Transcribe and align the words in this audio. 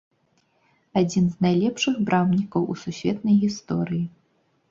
Адзін 1.01 1.25
з 1.33 1.45
найлепшых 1.45 1.99
брамнікаў 2.09 2.61
у 2.75 2.79
сусветнай 2.87 3.35
гісторыі. 3.43 4.03